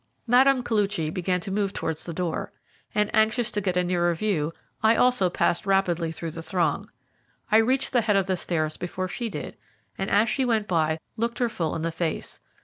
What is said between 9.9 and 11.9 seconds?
and as she went by looked her full in